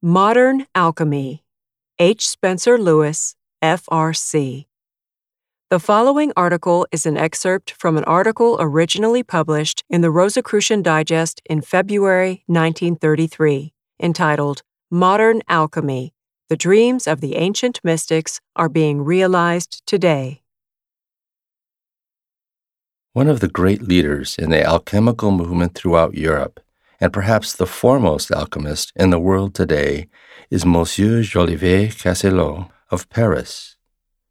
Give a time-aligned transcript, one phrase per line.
[0.00, 1.42] Modern Alchemy,
[1.98, 2.28] H.
[2.28, 4.66] Spencer Lewis, FRC.
[5.70, 11.42] The following article is an excerpt from an article originally published in the Rosicrucian Digest
[11.50, 16.14] in February 1933, entitled Modern Alchemy
[16.48, 20.42] The Dreams of the Ancient Mystics Are Being Realized Today.
[23.14, 26.60] One of the great leaders in the alchemical movement throughout Europe,
[27.00, 30.08] and perhaps the foremost alchemist in the world today,
[30.50, 33.76] is Monsieur Jollivet Castelot of Paris.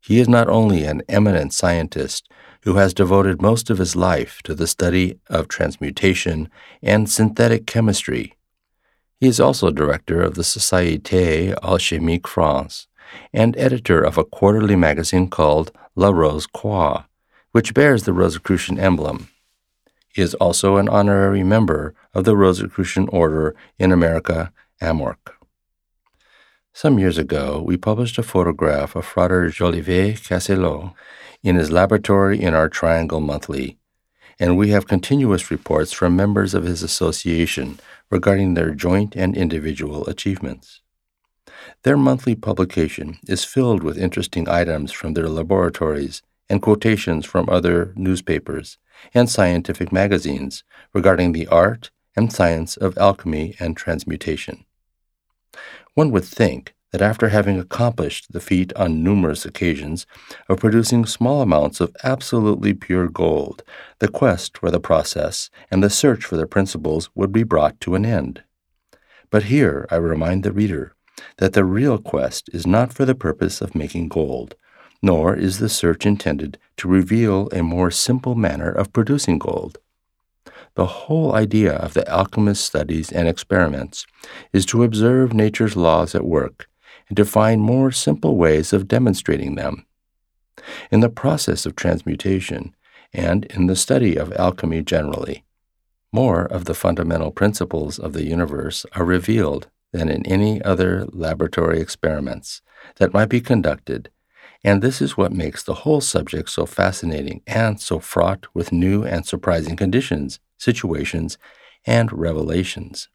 [0.00, 2.28] He is not only an eminent scientist
[2.62, 6.48] who has devoted most of his life to the study of transmutation
[6.82, 8.34] and synthetic chemistry.
[9.20, 12.86] He is also director of the Société Alchimique France
[13.32, 17.04] and editor of a quarterly magazine called La Rose Croix
[17.54, 19.28] which bears the Rosicrucian emblem.
[20.08, 25.34] He is also an honorary member of the Rosicrucian Order in America, AMORC.
[26.72, 30.92] Some years ago, we published a photograph of Frater Jollivet Castelot
[31.42, 33.78] in his laboratory in our Triangle Monthly,
[34.40, 37.78] and we have continuous reports from members of his association
[38.10, 40.80] regarding their joint and individual achievements.
[41.82, 47.92] Their monthly publication is filled with interesting items from their laboratories and quotations from other
[47.96, 48.78] newspapers
[49.12, 54.64] and scientific magazines regarding the art and science of alchemy and transmutation.
[55.94, 60.06] One would think that after having accomplished the feat on numerous occasions
[60.48, 63.64] of producing small amounts of absolutely pure gold,
[63.98, 67.96] the quest for the process and the search for the principles would be brought to
[67.96, 68.44] an end.
[69.28, 70.94] But here I remind the reader
[71.38, 74.54] that the real quest is not for the purpose of making gold,
[75.02, 79.78] nor is the search intended to reveal a more simple manner of producing gold.
[80.76, 84.06] The whole idea of the alchemist's studies and experiments
[84.52, 86.68] is to observe nature's laws at work
[87.08, 89.86] and to find more simple ways of demonstrating them.
[90.90, 92.74] In the process of transmutation,
[93.12, 95.44] and in the study of alchemy generally,
[96.12, 101.80] more of the fundamental principles of the universe are revealed than in any other laboratory
[101.80, 102.62] experiments
[102.96, 104.10] that might be conducted
[104.64, 109.04] and this is what makes the whole subject so fascinating and so fraught with new
[109.04, 111.36] and surprising conditions, situations,
[111.86, 113.08] and revelations.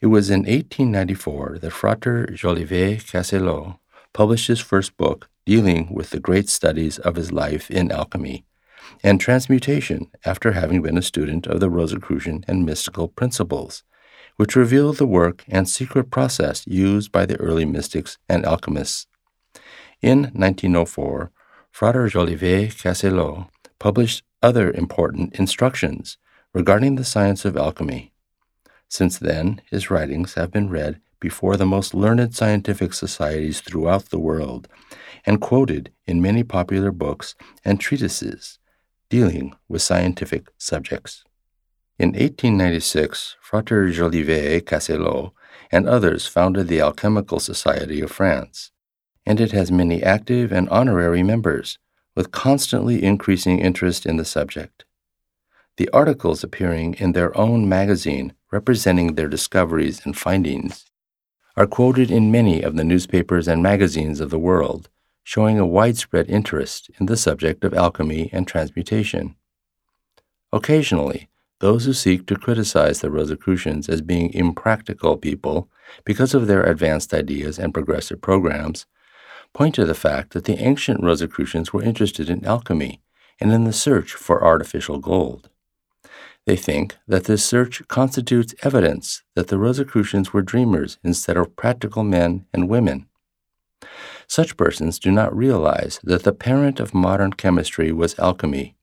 [0.00, 3.78] It was in 1894 that Frater Jollivet Castelot
[4.12, 8.44] published his first book dealing with the great studies of his life in alchemy
[9.04, 13.84] and transmutation after having been a student of the Rosicrucian and mystical principles,
[14.36, 19.06] which reveal the work and secret process used by the early mystics and alchemists
[20.02, 21.30] in 1904,
[21.70, 23.48] Frater Jollivet Castelot
[23.78, 26.18] published other important instructions
[26.52, 28.12] regarding the science of alchemy.
[28.88, 34.18] Since then, his writings have been read before the most learned scientific societies throughout the
[34.18, 34.68] world
[35.24, 37.34] and quoted in many popular books
[37.64, 38.58] and treatises
[39.08, 41.24] dealing with scientific subjects.
[41.98, 45.32] In 1896, Frater Jollivet Castelot
[45.72, 48.70] and others founded the Alchemical Society of France
[49.26, 51.78] and it has many active and honorary members,
[52.14, 54.84] with constantly increasing interest in the subject.
[55.76, 60.86] The articles appearing in their own magazine representing their discoveries and findings
[61.56, 64.88] are quoted in many of the newspapers and magazines of the world,
[65.24, 69.34] showing a widespread interest in the subject of alchemy and transmutation.
[70.52, 71.28] Occasionally,
[71.60, 75.68] those who seek to criticize the Rosicrucians as being impractical people
[76.04, 78.86] because of their advanced ideas and progressive programs
[79.56, 83.00] point to the fact that the ancient Rosicrucians were interested in alchemy
[83.40, 85.48] and in the search for artificial gold.
[86.44, 92.04] They think that this search constitutes evidence that the Rosicrucians were dreamers instead of practical
[92.04, 93.06] men and women.
[94.26, 98.76] Such persons do not realize that the parent of modern chemistry was alchemy,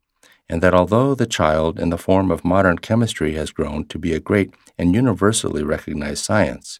[0.50, 4.13] and that although the child in the form of modern chemistry has grown to be
[4.13, 6.80] a great and universally recognized science,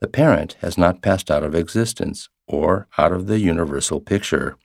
[0.00, 4.56] the parent has not passed out of existence or out of the universal picture,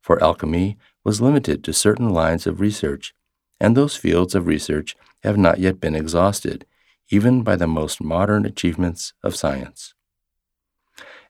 [0.00, 3.14] for alchemy was limited to certain lines of research,
[3.60, 6.66] and those fields of research have not yet been exhausted,
[7.10, 9.94] even by the most modern achievements of science.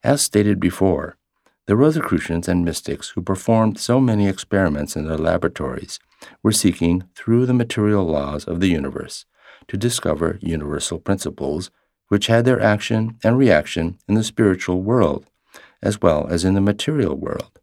[0.03, 1.17] As stated before,
[1.67, 5.99] the Rosicrucians and mystics who performed so many experiments in their laboratories
[6.43, 9.25] were seeking, through the material laws of the universe,
[9.69, 11.71] to discover universal principles
[12.09, 15.31] which had their action and reaction in the spiritual world
[15.85, 17.61] as well as in the material world.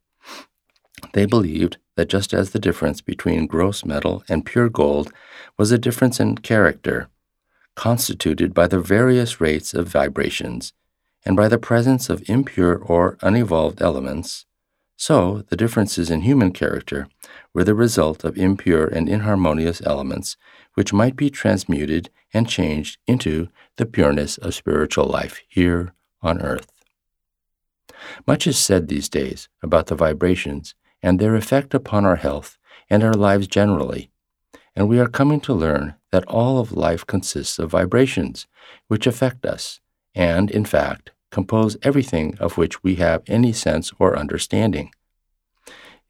[1.13, 5.11] They believed that just as the difference between gross metal and pure gold
[5.57, 7.09] was a difference in character,
[7.75, 10.71] constituted by the various rates of vibrations
[11.25, 14.45] and by the presence of impure or unevolved elements,
[14.95, 17.07] so the differences in human character
[17.53, 20.37] were the result of impure and inharmonious elements
[20.75, 26.70] which might be transmuted and changed into the pureness of spiritual life here on earth.
[28.27, 32.57] Much is said these days about the vibrations and their effect upon our health
[32.89, 34.11] and our lives generally,
[34.75, 38.47] and we are coming to learn that all of life consists of vibrations
[38.87, 39.79] which affect us
[40.13, 44.91] and, in fact, compose everything of which we have any sense or understanding.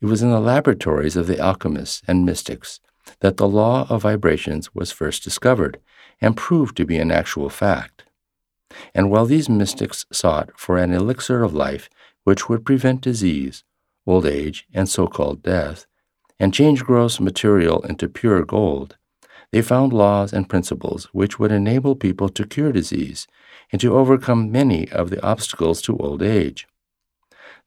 [0.01, 2.79] It was in the laboratories of the alchemists and mystics
[3.19, 5.79] that the law of vibrations was first discovered
[6.19, 8.05] and proved to be an actual fact.
[8.93, 11.89] And while these mystics sought for an elixir of life
[12.23, 13.63] which would prevent disease,
[14.05, 15.85] old age, and so called death,
[16.39, 18.97] and change gross material into pure gold,
[19.51, 23.27] they found laws and principles which would enable people to cure disease
[23.71, 26.67] and to overcome many of the obstacles to old age.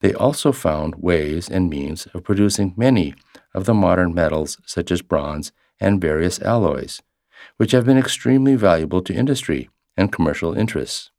[0.00, 3.14] They also found ways and means of producing many
[3.54, 7.00] of the modern metals, such as bronze and various alloys,
[7.56, 11.10] which have been extremely valuable to industry and commercial interests.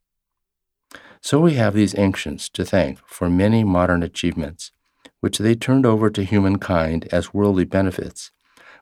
[1.20, 4.70] So we have these ancients to thank for many modern achievements,
[5.20, 8.30] which they turned over to humankind as worldly benefits,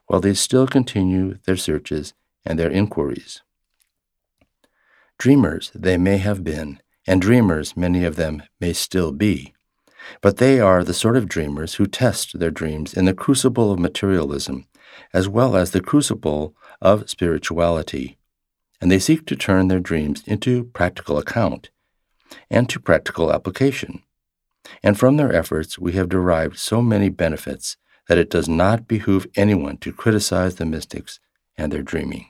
[0.07, 2.13] while they still continue their searches
[2.45, 3.41] and their inquiries.
[5.17, 9.53] Dreamers they may have been, and dreamers many of them may still be,
[10.21, 13.79] but they are the sort of dreamers who test their dreams in the crucible of
[13.79, 14.67] materialism,
[15.13, 18.17] as well as the crucible of spirituality,
[18.81, 21.69] and they seek to turn their dreams into practical account
[22.49, 24.03] and to practical application.
[24.83, 27.77] And from their efforts, we have derived so many benefits
[28.07, 31.19] that it does not behoove anyone to criticize the mystics
[31.57, 32.27] and their dreaming.